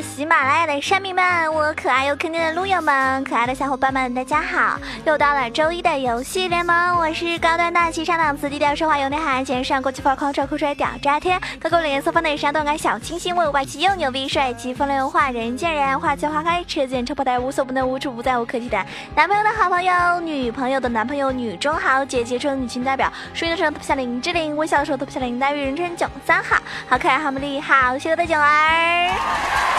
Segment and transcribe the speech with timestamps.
[0.00, 4.78] 喜马拉雅的山民们，我可爱又坑爹的撸友们，可爱的小伙伴们，大家好！
[5.04, 18.84] 又到了周一的游戏联盟，我是高端大气上档次、低调奢华有内涵、前上国际范儿、狂拽酷帅屌炸天、高高脸色方的山动感小清新、我外气又牛逼、帅气风流化、人见人爱、花见花开、车见车爆胎、无所不能、无处不在、无可替代。
[19.14, 26.56] 男朋友的好朋友，女朋友的男朋友，女中豪姐姐中女群代表，输的时候特别像林志玲，微笑的时候特别像林黛玉，人称囧三号，
[26.88, 29.10] 好可爱，好美丽，好邪恶的囧儿。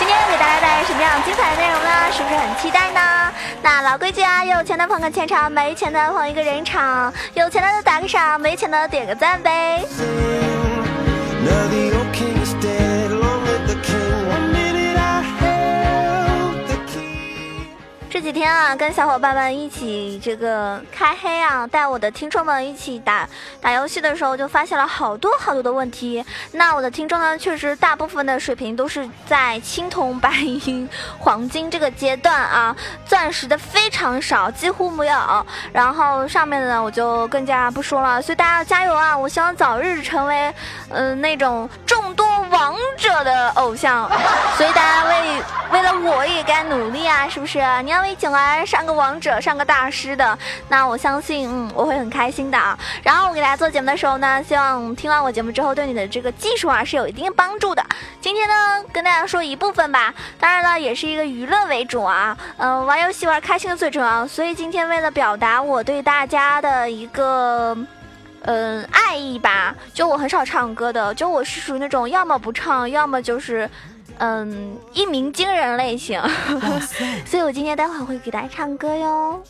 [0.07, 1.89] 今天给大家带来什么样精彩的内容呢？
[2.11, 3.33] 是不是很期待呢？
[3.63, 9.83] 那老规矩啊，有钱的捧个钱场，没钱的捧一个人场，有钱的打个赏，没钱的点个赞呗。
[18.25, 23.29] 几天啊，跟小伙伴们一起这个开黑啊，带我的听众们一起打
[23.61, 26.25] 打游戏的时候，就发现了好多好多的问题。
[26.51, 35.45] 那我的听众呢，确实大部分的水平都是在青铜、白银、黄金这个阶段啊， 钻石的非常少，几乎没有。
[35.71, 38.19] 然后上面的呢，我就更加不说了。
[38.19, 39.15] 所以大家要加油啊！
[39.15, 40.51] 我希望早日成为
[40.89, 44.09] 嗯那种众多王者的偶像。
[44.57, 44.94] 所以大家
[45.73, 47.59] 为了我也该努力啊，是不是？
[47.83, 48.05] 你要。
[48.05, 50.37] 为景儿上个王者，上个大师的，
[50.69, 52.77] 那我相信，嗯，我会很开心的啊。
[53.01, 57.83] 然后我给大家做节目的时候呢，希望听完我节目之后，对你的这个技术啊是有一定帮助的。
[58.21, 62.37] 今天呢，跟大家说一部分吧，当然了，也是一个娱乐为主啊。
[62.57, 64.27] 嗯，玩游戏玩开心的最重要。
[64.27, 67.75] 所以今天为了表达我对大家的一个，
[68.43, 73.67] 嗯，爱意吧，就我很少唱歌的，就我是属于那种要么不唱，要么就是。
[74.19, 76.21] 嗯，一鸣惊人类型，
[77.25, 79.41] 所以我今天待会儿会给大家唱歌哟。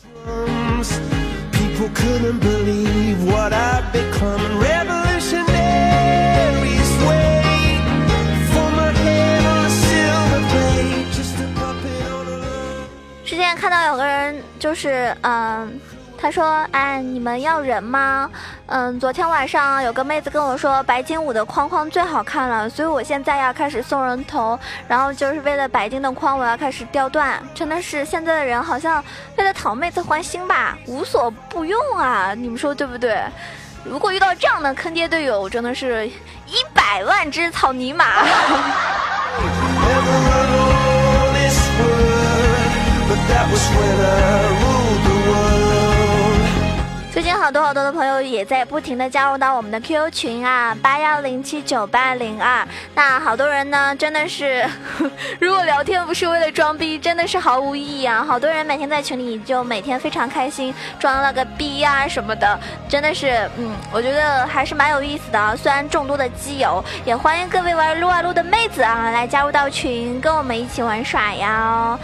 [13.24, 15.80] 之前看到有个人，就是嗯。
[16.18, 18.30] 他说：“哎，你们要人吗？
[18.68, 27.40] 嗯，昨天晚上有个妹子跟我说，白金五的框框最好看了，所以我现在要开始送人头，然后就是为了白金的框，我要开始掉段。
[27.54, 29.02] 真的是现在的人好像
[29.36, 32.34] 为了讨妹子欢心吧，无所不用啊！
[32.34, 33.22] 你们说对不对？
[33.84, 38.04] 如果遇到这样的坑爹队友，真的是一百万只草泥马。”
[47.46, 52.66] 好多好多的朋友也在不停的加入到我们的 QQ 群啊，八幺零七九八零二。
[52.92, 54.68] 那好多人呢，真的是，
[55.38, 58.24] 如果聊天不是为了装逼，真的是毫无意义啊。
[58.26, 62.58] 好多人每天在群里就每天非常开心，装了个逼啊什么的，
[62.88, 65.54] 真的是，嗯，我觉得还是蛮有意思的啊。
[65.54, 71.96] 虽然众多的基友，也欢迎各位玩撸啊撸的妹子啊来加入到群，跟我们一起玩耍呀。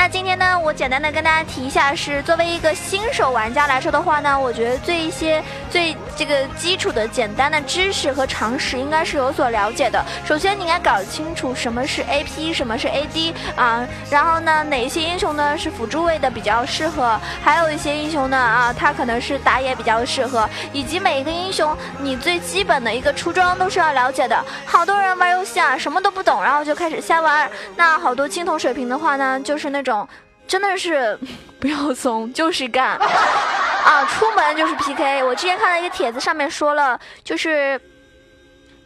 [0.00, 10.02] 那今天呢，我简单的跟大家提一下，是作为一个新手玩家来说的话呢，我觉得最一些最这个基础的简单的知识和常识应该是有所了解的。
[10.24, 24.42] 首先，你应该搞清楚什么是 AP，什么是 AD 啊，然后呢，哪些英雄呢是辅助位的比较适合，还有一些英雄呢啊，它可能是打野比较适合，以及每一个英雄你最基本的一个出装都是要了解的。
[24.64, 27.50] 好多人玩游戏啊，什么都不懂，然后就开始瞎玩。
[27.76, 29.89] 那好多青铜水平的话呢，就是那种。
[29.90, 30.08] 种
[30.46, 31.18] 真的是
[31.58, 34.04] 不要怂，就是干啊！
[34.06, 35.22] 出门就是 PK。
[35.24, 37.80] 我之前看到一个帖子，上面说了，就是，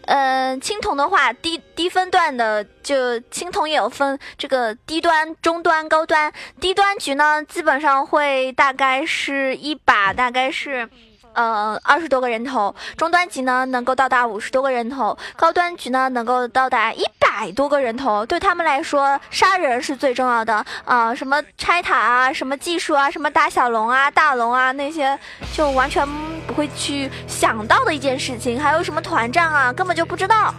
[0.07, 6.33] 嗯，青铜的话，低低分段的，就青铜也有分这个低端、中端、高端。
[6.61, 10.89] 低端局呢，基本上会大概是一把，大概是。
[11.35, 18.25] 呃，二十多个人头，中端级呢能够到达五十多个人头，高端局呢能够到达一百多个人头。
[18.25, 21.15] 对他们来说，杀人是最重要的啊！
[21.15, 25.19] 什么拆塔啊，什么技术啊，什么打小龙啊、大龙啊，那些
[25.53, 26.07] 就完全
[26.47, 28.61] 不会去想到的一件事情。
[28.61, 30.55] 还有什么团战啊，根本就不知道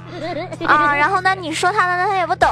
[0.67, 0.95] 啊。
[0.95, 2.49] 然后呢，你说他呢，他也不懂。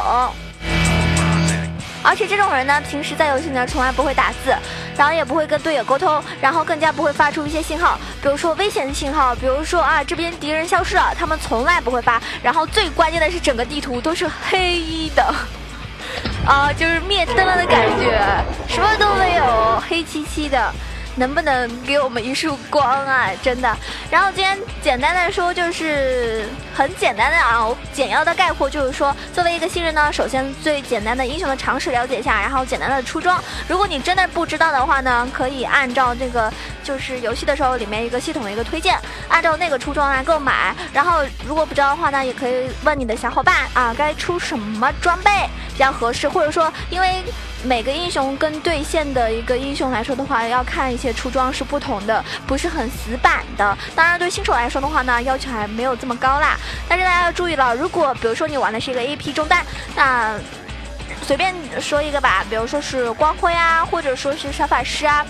[2.03, 4.53] 而且这种人呢，平时在游戏里面从来不会打字，
[4.97, 12.21] 然后也不会跟队友沟通，然后更加不会发出一些信号，比如说危险的信号，比如说啊这边敌人消失了，他们从来不会发。
[12.43, 15.33] 然后最关键的是整个地图都是黑的，
[16.45, 18.19] 啊就是灭灯了的感觉，
[18.67, 20.73] 什么都没有，黑漆漆的。
[21.15, 23.29] 能不能给我们一束光啊？
[23.41, 23.75] 真的。
[24.09, 33.41] 然后今天简单的说，就是很简单的啊，简要的概括就是说，作为一个新人呢，首先最简单的英雄的常识了解一下，然后简单的出装。
[33.67, 36.51] 如果你真的不知道的话呢，可以按照这个
[36.83, 40.75] 就是游戏的时候里面一个系统的一个推荐，按照那个出装来购买。
[40.91, 45.31] 然后如果不知道的话呢，也可以问你的小伙伴啊，该出什么装备
[45.73, 47.23] 比较合适，或者说因为。
[47.65, 53.77] 每个英雄跟对线的一个英雄来说的话，要看一些出装是不同的，不是很死板的。
[53.95, 56.57] 当然，对新手来说的话呢，要求还没有这么高啦。
[56.89, 59.65] 但是大家要注意了，如果比如说你玩的是一个 AP 中单，
[59.95, 60.37] 那
[61.21, 65.25] 随便说一个吧，比如说是光辉啊，或者说是小法师啊。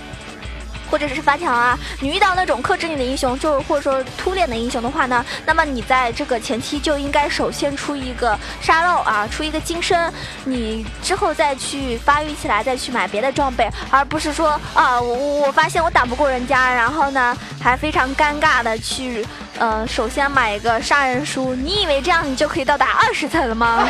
[0.94, 10.14] 或者是发条啊，你遇到那种克制你的英雄，就是或者说突脸的英雄的话呢，那么你在这个前期就应该首先出一个沙漏啊，出一个金身，
[10.44, 19.26] 你之后再去发育起来，再去买别的装备，而不是说啊，我我发现我打不过人家，然后呢还非常尴尬的去，
[19.58, 23.90] 呃，首先买一个杀人书，你以为这样你就可以到达二十层了吗？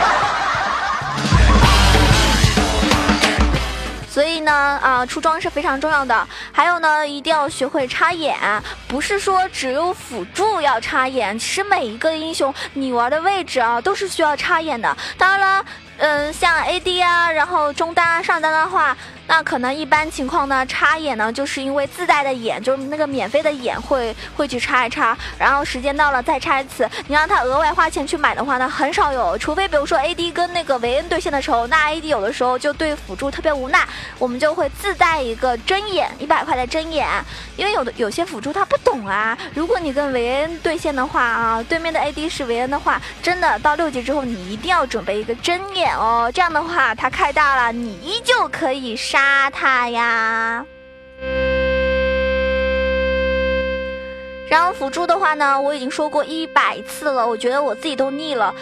[4.14, 6.28] 所以呢，啊，出装是非常重要的。
[6.52, 8.38] 还有呢，一定要学会插眼，
[8.88, 14.96] 不是说只有辅助要插眼，其实每一个英雄你玩的位置啊，都是需要插眼的。
[15.18, 15.66] 当然了。
[15.98, 18.98] 嗯，像 AD 啊，然后中单啊、上单的话，
[19.28, 26.90] 那可能一般情况呢，插眼呢，就是因为自带的眼，就是那个免费的眼会会去插一插，然后时间到了再插一次。
[27.08, 33.88] 你让他额外花钱去买的话呢，很少有，除非比如说 AD 跟那个维恩对线的时候，那 AD 有的时候就对辅助特别无奈，
[34.18, 37.08] 我们就会自带一个针眼，一百块的针眼，
[37.56, 39.38] 因为有的有些辅助他不懂啊。
[39.54, 45.83] 如果你跟维恩对线的话啊，对面的 AD 是维恩的话，真的到六级之后，你一定要准备一个针眼。
[45.92, 50.66] 哦，这样的话，他开大了，你依旧可以杀他呀。
[54.50, 58.54] 然后辅助的话呢，我已经说过一百次了，我觉得我自己都腻了。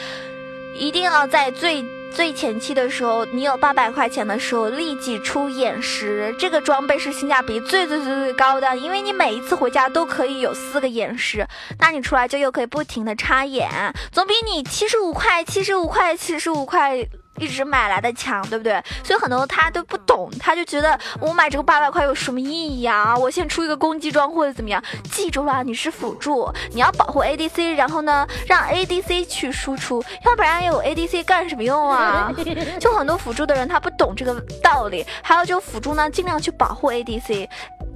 [0.81, 11.47] 一定要在最最前期的时候，你有八百块钱的时候，立即出眼石，这个装备是性价比最最最最高的，因为你每一次回家都可以有四个眼石，
[11.77, 13.69] 那你出来就又可以不停的插眼，
[14.11, 17.07] 总比你七十五块、七十五块、七十五块。
[17.41, 18.81] 一直买来的强，对不对？
[19.03, 22.45] 所以很多他都不懂，他就觉得我买这个八百块有什么意
[22.81, 23.17] 义啊？
[23.17, 24.81] 我先出一个攻击装或者怎么样？
[25.11, 32.31] 记住了，你是辅助，你要保护 ADC，然后呢，让 ADC 去输出，要不然有 ADC 干什么用啊？
[32.79, 35.03] 就很多辅助的人他不懂这个道理。
[35.23, 37.47] 还有就辅助呢，尽量去保护 ADC，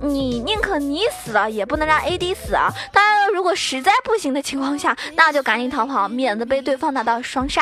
[0.02, 2.70] 你宁可你死了，也不能让 AD 死啊。
[2.92, 7.62] 当然，如果实在不行的情况下，那就赶紧逃跑，免得被对方拿到双杀。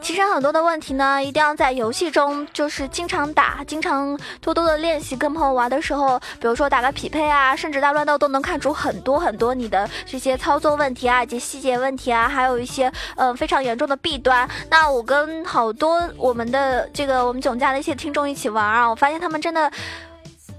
[0.00, 14.48] 其实很多的问题呢，一定要在游戏中就是经常打，经常多多的练习，跟朋友玩的时候，比如说打个匹配啊，甚至大乱斗都能看出很多很多你的这些操作问题啊，以及细节问题啊，还有一些呃非常严重的弊端。
[14.70, 19.70] 那我跟好多我们的这个我们囧家的一些听众一起玩啊，我发现他们真的，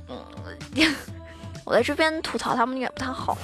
[0.07, 1.18] 嗯。
[1.69, 3.37] 我在这边吐槽他们也不太好，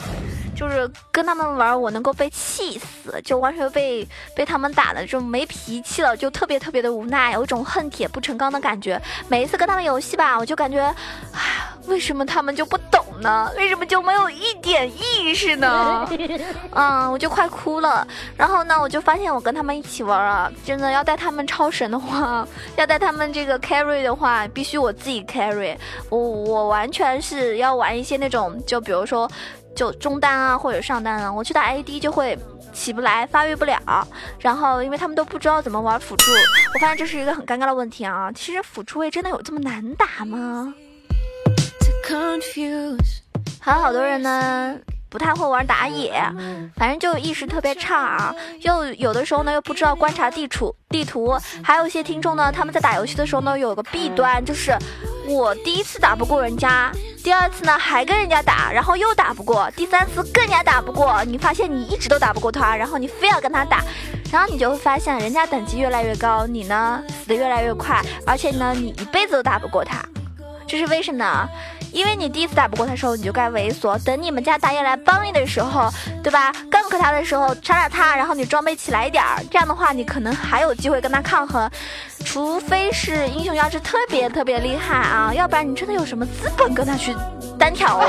[0.56, 9.00] 就是跟他们玩，我能够被气死，就完全被被他们打的就没脾气了，就特别特别的无奈，有一种恨铁不成钢的感觉。
[9.27, 10.92] 每一次跟他们游戏吧，我就感觉，
[11.86, 13.51] 为什么他们就不懂呢？
[13.57, 16.09] 为什么就没有一点意识呢？
[16.73, 18.07] 嗯，我就快哭了。
[18.35, 25.77] 然后呢，我就发现我跟他们一起玩啊，真的要带他们超神的话，要带他们这个 carry 的话，必须我自己 carry。
[26.10, 28.15] 我我完全是要玩一些。
[28.17, 29.29] 那种就比如说，
[29.75, 32.39] 就中单啊或者上单啊，我去打 AD 就会
[32.72, 33.77] 起不来，发育不了。
[34.39, 36.31] 然后因为他们都不知道怎么玩辅助，
[36.74, 38.31] 我发现这是一个很尴尬的问题啊。
[38.34, 40.74] 其实辅助位真的有这么难打吗？
[43.59, 44.75] 还有好多人呢。
[45.07, 46.21] 不太会玩打野，
[46.75, 48.35] 反正就意识特别差啊。
[48.63, 51.39] 又有的时候呢，又不知道观察地图地图。
[51.63, 54.77] 还有一些听众呢，他们在打游戏的时候呢，有个弊端，就是
[55.25, 56.91] 我第一次打不过人家，
[57.24, 61.24] 第二次呢还跟人家打，然后又打不过，第三次更加打不过。
[61.24, 63.81] 你发现你一直都打不过他，然后你非要跟他打，
[64.33, 70.03] 然后你就会发现人家等级越来越高，你呢死的越来越快，而且呢你一辈子都打不过他，
[70.67, 71.47] 这是为什么呢？
[71.95, 73.97] 因为你第一次打不过他时候，你就该猥琐。
[74.03, 75.89] 等你们家打野来帮你的时候，
[76.21, 81.71] 对吧？gank 他的时候，杀了他，然后你装备起来一点儿，这样的话，你可能还有机会跟他抗衡。
[82.25, 87.15] 除非是英雄要是特别特别厉害啊，要不然你真的有什么资本跟他去
[87.57, 88.03] 单挑哦？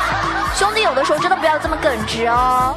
[0.56, 2.74] 兄弟，有的时候真的不要这么耿直哦。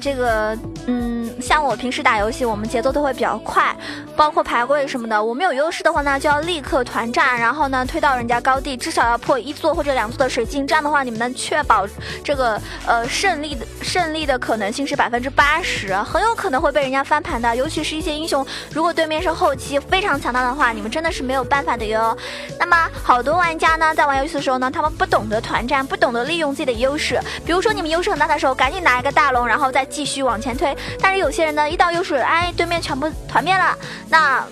[0.00, 3.76] 这个，嗯，像我平时打游戏，我们节奏都会比较快，
[4.20, 5.24] 包括排位什么的。
[5.24, 10.66] 我们有优势的话呢，就要立刻团战，然后呢推到人家高地，至少要破一座或者两座的水晶。
[10.66, 11.86] 这样的话，你们能确保
[12.22, 17.56] 这个呃胜利的胜利的可能性是百分之八十，很有可能会被人家翻盘的。
[17.56, 22.14] 尤其是一些英雄，如果对面是后期非常强大的话，你们真的是没有办法的哟。
[22.58, 27.18] 那么好多玩家呢，在玩游戏的时候呢，他们不懂得团战，不懂得利用自己的优势。
[27.46, 30.76] 比如说你们优势很大的时候，赶紧拿一个大龙，然后再继续往前推。
[31.00, 33.74] 但是有些人呢，一到优势，哎，对面全部团灭了，
[34.10, 34.44] 那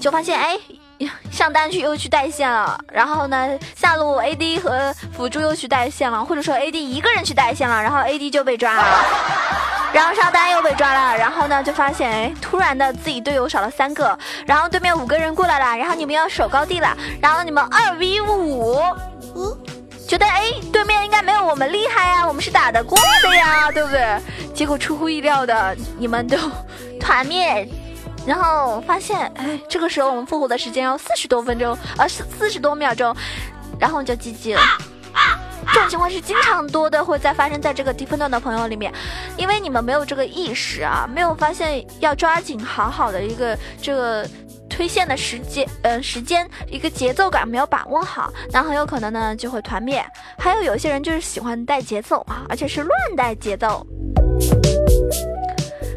[0.00, 0.58] 就发现，哎，
[1.32, 9.04] 上单去又去带线了，然后呢，下路 AD 和辅助又去带线了，或者说 AD 一个人去带线了，然后 AD 就被抓了，
[9.92, 18.78] 然后上单又被抓了，然后呢，就发现，哎，突然的自己队友少了三个，然后对面五个人过来了，然后你们要守高地了，然后你们二 v 五，
[20.06, 24.20] 觉得哎，对面应该没有我们厉害呀，我们是打得过的呀，对不对？
[24.54, 26.36] 结果出乎意料的，你们都
[27.00, 27.68] 团灭，
[28.26, 33.14] 然后发现哎，这个时候我们复活的时间要四十多分钟，呃，四四十多秒钟，
[33.78, 34.60] 然后就 GG 了。
[35.72, 38.92] 这种情况是经常多的，会在发生在这个低分段的朋友里面，
[39.36, 44.28] 因为你们没有这个意识啊，没有发现要抓紧好好的一个这个。
[44.68, 50.04] 推线的时间，呃，时间一个节奏感没有把握好，那很有可能呢就会团灭。
[50.36, 53.86] 还有有些人就是喜欢带节奏啊，而且是乱带节奏。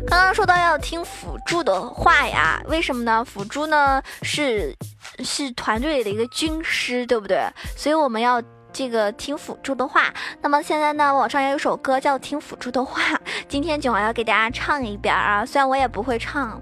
[0.10, 3.24] 刚刚说到要听辅助的话呀，为什么呢？
[3.24, 4.76] 辅助呢是
[5.24, 7.48] 是团队里的一个军师，对不对？
[7.78, 8.42] 所以我们要
[8.74, 10.12] 这个听辅助的话。
[10.42, 13.02] 那么现在呢，网上有一首歌叫《听辅助的话》，
[13.48, 16.60] 今天囧儿要给大家唱一遍啊，虽然我也不会唱。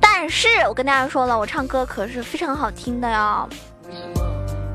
[0.00, 3.48] 但是我跟大家说了，我唱歌可是非常好听的哟。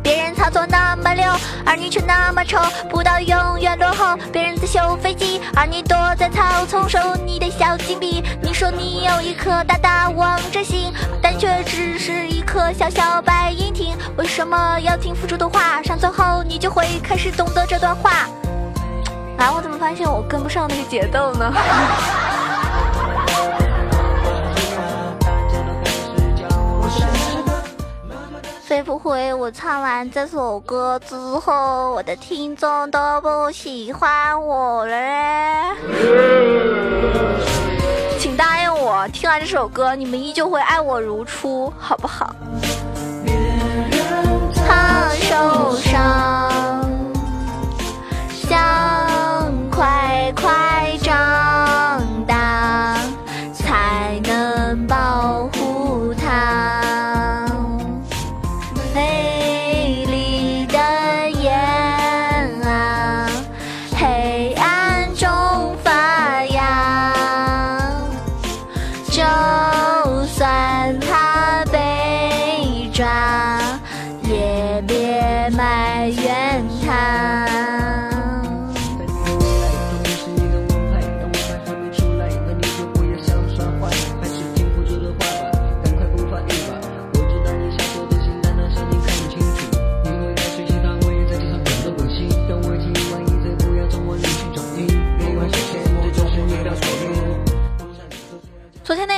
[0.01, 1.25] 别人操作那么溜，
[1.65, 2.57] 而你却那么丑，
[2.89, 4.17] 不到永远落后。
[4.31, 8.23] 别人在修飞机，而你躲在草丛收你的小金币。
[8.41, 10.91] 你说你有一颗大大王者心，
[11.21, 13.95] 但却只是一颗小小白银听。
[14.17, 15.81] 为什么要听辅助的话？
[15.81, 18.27] 上最后你就会开始懂得这段话。
[19.37, 21.53] 啊，我怎么发现我跟不上那个节奏呢？
[28.67, 35.75] 会不会我唱完这首歌之后，我的听众都不喜欢我了嘞？
[38.17, 42.33] 请答应我，听完这首歌，你们依旧会爱我如初，好不好？
[44.65, 46.32] 怕受伤，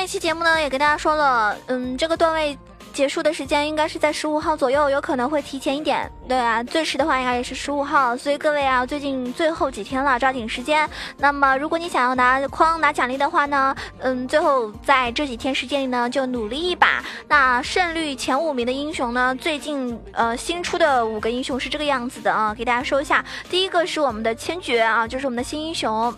[0.06, 2.56] 这期节目呢也跟大家说了，嗯，这个段位
[2.94, 6.08] 结束的时间应该是在十五号左右，有可能会提前一点。
[6.28, 10.88] 对啊，最迟的话应该也是十五号，所以各位啊，最近最后几天了，抓紧时间。
[11.18, 17.04] 那么如果你想要拿框拿奖励的话呢，嗯，最后在这几天时间里呢，就努力一把。
[17.28, 23.26] 那胜率前五名的英雄呢，最近呃新出的五个英雄是这个样子的啊，给大家说一下。
[23.50, 26.16] 第一个是我们的千珏啊，就是我们的新英雄。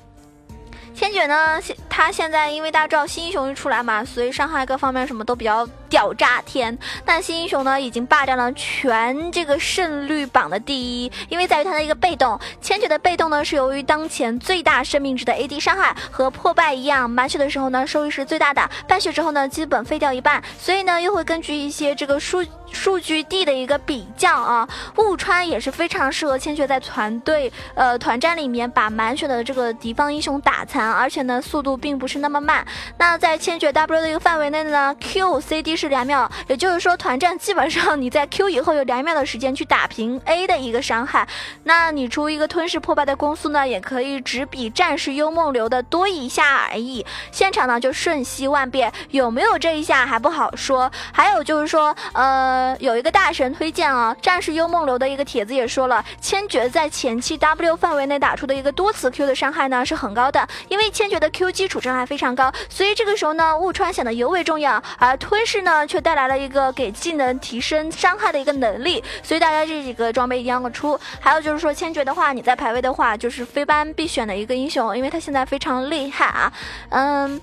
[0.96, 6.77] 千珏呢，他现在因为大家知道新英雄一出来嘛，所以伤害各方面什么都比较屌炸天。
[7.06, 12.39] 但新英雄呢，已经霸占了全这个胜率榜的第一，因为在于他的一个被动。
[12.62, 20.44] 千珏的被动呢，是由于当前最大生命值的 AD 伤害和破败一样，满血的时候呢，收益是最大的；半血之后呢，基本废掉一半。
[20.60, 22.44] 所以呢，又会根据一些这个数。
[22.70, 24.67] 数据 D 的一个比较啊，
[24.98, 32.67] 雾川也是非常适合千珏在团队呃团战里面把满血的这个敌方英雄打残，而且呢速度并不是那么慢。
[32.98, 41.27] 那在千珏 W 的一个范围内呢，Q、CD 是两秒，也就是说团战基本上你在 Q 以后有两秒的时间去打平 A 的一个伤害。
[41.63, 47.05] 那你出一个吞噬破败的攻速呢，也可以只比战士幽梦流的多一下而已。
[47.31, 50.91] 现场呢就瞬息万变，有没有这一下还不好说。
[51.13, 64.81] 还有就是说，呃，有一个大神推荐啊，战士幽梦流的一个帖子也说了，千珏在前期 W 范围内打出的一个多次 Q 的伤害呢是很高的，因为千珏的 Q 基础伤害非常高，所以这个时候呢，误穿显得尤为重要。
[64.98, 70.97] 而吞噬呢，却带来了一个给技能提升伤害的一个能力，所以大家这几个装备一定要出。
[71.19, 76.53] 还有就是说，千珏的话，你在排位的话，就是非班必选的一个英雄，因为他现在非常厉害啊。
[76.89, 77.41] 嗯，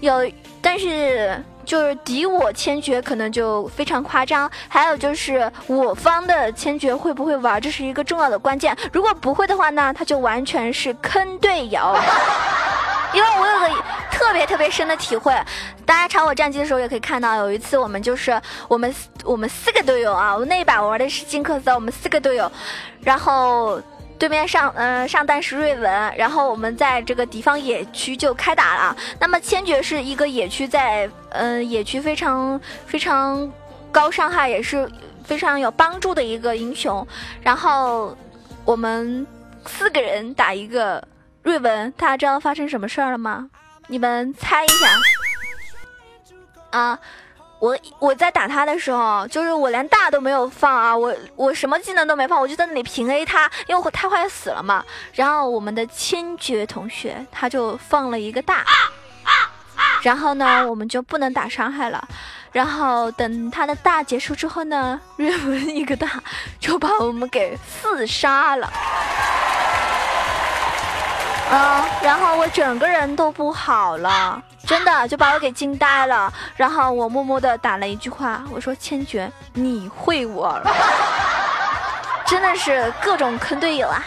[0.00, 1.42] 有，但是。
[1.66, 8.72] 就是敌我千珏可能就非常夸张，还有就是我方的千珏会不会玩，这是一个重要的关键。
[8.92, 11.80] 如果不会的话呢，他就完全是坑队友。
[13.16, 15.32] 因为我有个特别特别深的体会，
[15.86, 18.94] 大家查我战绩的时候也可以看到，有一次我们就是我们
[19.24, 22.52] 我们四个队友啊，我那一把玩的是金克斯，我们四个队友，
[23.00, 23.80] 然后。
[24.18, 28.96] 对面上，嗯，上单是瑞文，然后我们在这个敌方野区就开打了。
[29.20, 33.52] 那么千珏是一个野区在，嗯，野区非常非常
[33.92, 34.90] 高伤害，也是
[35.22, 37.06] 非常有帮助的一个英雄。
[37.42, 38.16] 然后
[38.64, 39.26] 我们
[39.66, 41.06] 四个人打一个
[41.46, 43.48] 瑞文，大家知道发生什么事儿了吗？
[43.86, 44.88] 你们猜一下
[46.76, 46.98] 啊？
[47.60, 54.84] 我我在打他的时候，就是我连大都没有放啊，我我什么技能都没放，我就在那里平 A 他，因为他快死了嘛。
[55.12, 58.64] 然后我们的千珏同学他就放了一个大，
[60.02, 62.08] 然后呢我们就不能打伤害了。
[62.50, 66.20] 然后等他的大结束之后呢，瑞文一个大
[66.58, 68.68] 就把我们给四杀了。
[71.50, 76.32] 嗯，然后我整个人都不好了，真的就把我给惊呆了。
[76.56, 80.70] 然后我默默的打了一句话，我说：“千珏，你会我了。”
[82.26, 84.02] 真的是各种坑队友啊。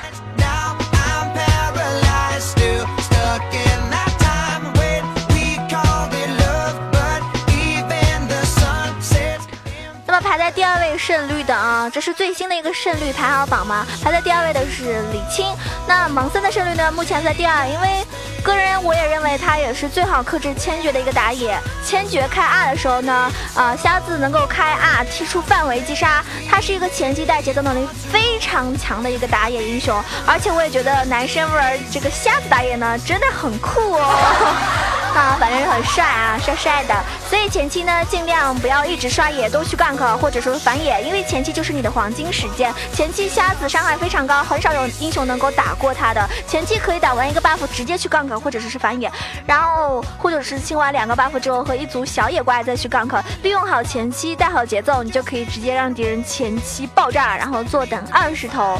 [10.60, 13.88] 第二位胜率的啊，这是最新的一个胜率排行榜嘛？
[14.04, 15.56] 排在第二位的是李青。
[15.88, 16.92] 那盲僧的胜率呢？
[16.92, 18.06] 目前在第二，因为
[18.44, 21.58] 个人我也认为他也是最好克制千珏的一个打野。
[21.86, 29.98] 千珏开 R 的时候呢，啊，瞎子能够开 R 踢出范围击杀，他是一个前期带节奏能力非常强的一个打野英雄。
[30.27, 34.78] 而且我也觉得男生玩这个瞎子打野呢，真的很酷哦。
[35.15, 36.95] 啊，反正是很帅啊，帅帅的。
[37.29, 42.74] 所以前期呢，尽量不要一直刷野，多去 gank 或者说反野，因为前期就是你的黄金时间。
[42.93, 46.27] 前期瞎子伤害非常高，很少有英雄能够打过他的。
[46.48, 49.11] 前期可以打完一个 buff 直接去 gank 或者是是反野，
[49.45, 58.79] 然后或者是清完两个 buff 之后和一组小野怪再去 gank，利用好前期带好节奏，你就可以直接让敌人前期爆炸，然后坐等二十头。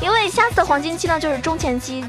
[0.00, 2.04] 因为瞎子的黄金期呢就是中前期。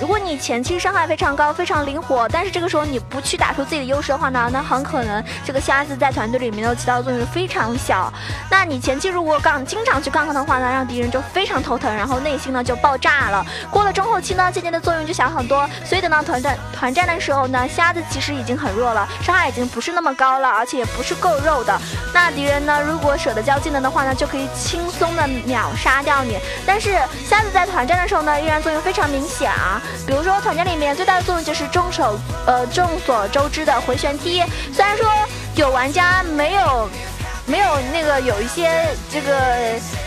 [0.00, 8.12] 如果你前期伤害非常高，非常灵活，但是这个时候你不去打出自己的优势的话呢，那很可能这个瞎子在团队里面的起到的作用非常小。
[8.48, 13.44] 那你前期如果杠经常去杠杠的话呢，让敌人就非常头疼，然后内心呢就爆炸了。
[13.70, 15.68] 过了中后期呢，渐渐的作用就小很多。
[15.84, 21.76] 所以等到团战团战的时候呢，瞎子其实已经很弱了，伤害已经不是那么高了，而且也不是够肉的。
[22.14, 26.38] 那敌人呢，如果舍得交技能的话呢，就可以轻松的秒杀掉你。
[26.64, 26.92] 但是
[27.28, 29.82] 瞎子在团战的时候呢，依然作用非常明显啊。
[30.06, 35.06] 比如说团战里面最大的作用就是众所呃众所周知的回旋踢，虽然说
[35.54, 36.88] 有玩家没有。
[37.48, 39.34] 没有那个有一些这个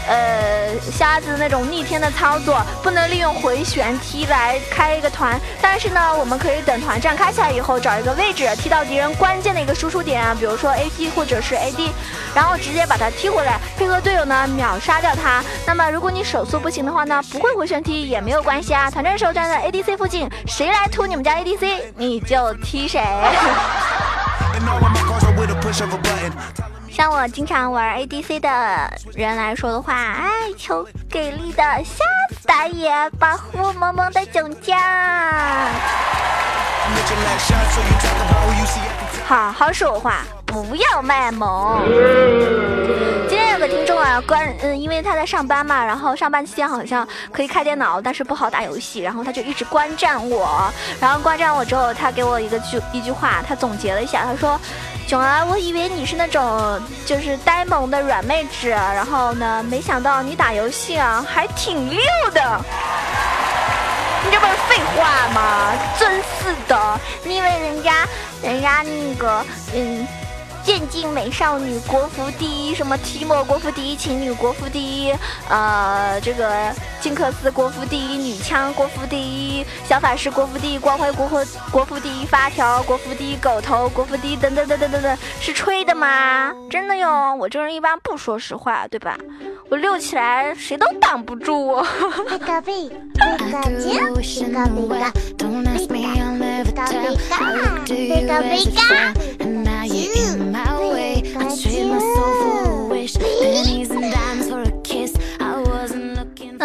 [0.08, 5.40] 呃瞎子那种逆天的操作，不能利用回旋踢来开一个团。
[5.60, 11.90] 但是呢，我们可以等团战开起来以后，找一个位置踢到敌人关键的一个输出点啊，比如说 AP 或者是 AD，
[12.36, 15.44] 然后直接把他踢回来，配合队友呢秒杀掉他。
[15.66, 18.92] 那么如果你手速不行的话呢，不会回旋踢也没有关系啊。
[18.92, 23.02] 团战时候站在 ADC 附近，谁来突你们家 ADC，你就踢谁。
[26.92, 35.70] 像我经常玩 ADC 的人来说的话，哎，求给力的瞎子打野保护萌萌的囧家，
[39.26, 41.82] 好好说话，不要卖萌。
[43.30, 54.60] 今天有个听众啊，关嗯，因为他在上班嘛，然后上班期间好像可以开电脑，但是不好打游戏，然后他就一直观战我，然后观战我之后，他给我一个句一句话，他总结了一下，他说。
[55.12, 62.00] 囧儿，我以为你是那种就是呆萌的软妹纸，然后呢，没想到你打游戏啊还挺溜
[62.34, 62.62] 的。
[64.24, 65.74] 你这不是废话吗？
[66.00, 68.08] 真是的，你以为人家
[68.41, 69.45] 人家那个
[69.76, 70.08] 嗯
[70.63, 75.13] 电竞美少女国服第一，什么提莫国服第一，情侣国服第一，
[75.50, 86.54] 呃，这个金克斯国服第一，女枪国服第一，小法师国服第一，光辉国服国服第一，发条国服第一，狗头国服第一，等等等等等等，是吹的吗？
[86.69, 89.17] 真的哟，我这人一般不说实话，对吧？
[89.69, 91.86] 我溜起来谁都挡不住我。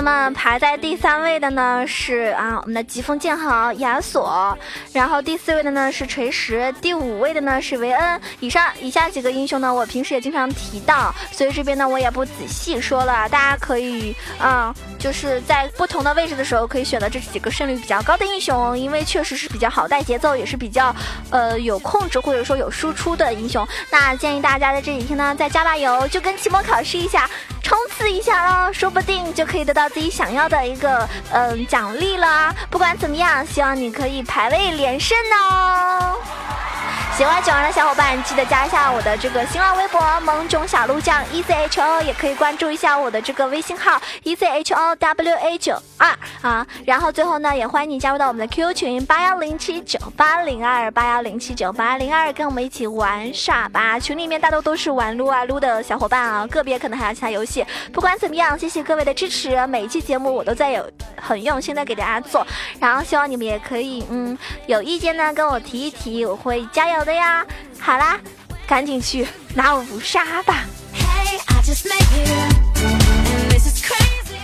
[0.06, 4.56] 那么排在第三位的呢是啊我们的疾风剑豪亚索，
[4.92, 8.20] 然后第四位的呢是锤石，第五位的呢是维恩。
[8.38, 20.94] 以上以下几个英雄呢，我平时也经常提到，所以这边呢我也不仔细说了，大家可以啊就是在不同的位置的时候可以选择这几个胜率比较高的英雄，因为确实是比较好带节奏，也是比较
[21.30, 23.66] 呃有控制或者说有输出的英雄。
[23.90, 27.28] 那建议大家在这几天呢再加把油，就跟期末考试一下。
[27.66, 32.54] 冲刺一下喽，说不定就可以得到自己想要的一个嗯奖励了。
[32.70, 36.14] 不管怎么样，希望你可以排位连胜哦。
[37.16, 46.66] 喜欢九儿的小伙伴，记得加一下我的这个新浪微博“萌囧小鹿酱 E C H O”，也可以关注一下我的这个微信号 “E C H O W A 九二”啊。
[46.84, 53.98] 然后最后呢，也欢迎你加入到我们的 QQ 群八幺零七九八零二八幺零七九八零二，跟我们一起玩耍吧。
[53.98, 57.64] 群里面大多都是玩撸啊撸的小伙伴啊，个别可能还有其他游戏。
[57.94, 60.86] 不管怎么样，谢谢各位的支持，每一期节目我都在有
[61.18, 62.46] 很用心的给大家做。
[62.78, 67.05] 然后希望你们也可以，嗯，有意见呢跟我提一提，我会加油。
[67.06, 67.46] 的呀，
[67.78, 68.18] 好啦，
[68.66, 70.64] 赶紧去拿五杀吧！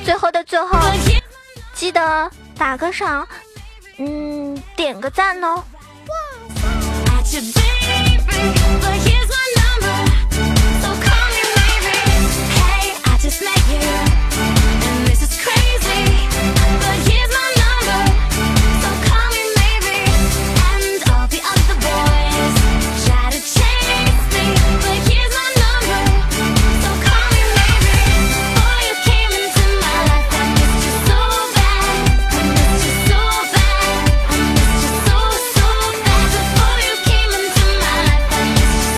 [0.05, 0.79] 最后的最后，
[1.75, 3.27] 记得打个赏，
[3.99, 5.63] 嗯，点个赞哦。